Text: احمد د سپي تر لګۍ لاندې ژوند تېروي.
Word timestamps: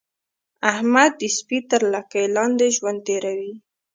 احمد 0.71 1.11
د 1.21 1.23
سپي 1.37 1.59
تر 1.69 1.81
لګۍ 1.93 2.25
لاندې 2.35 2.67
ژوند 2.75 2.99
تېروي. 3.07 3.53